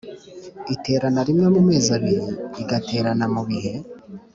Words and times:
Iterana 0.75 1.21
rimwe 1.27 1.47
mumezi 1.55 1.89
abiri 1.97 2.25
igaterana 2.61 3.25
mu 3.33 3.41
bihe 3.49 3.73